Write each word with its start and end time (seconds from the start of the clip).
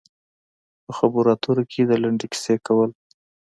په 0.85 0.91
خبرو 0.97 1.29
اترو 1.35 1.63
کې 1.71 1.81
د 1.89 1.91
لنډې 2.03 2.27
کیسې 2.31 2.55
کول. 2.65 2.89